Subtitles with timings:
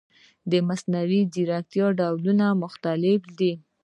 [0.51, 3.53] د مصنوعي ځیرکتیا ډولونه مختلف دي.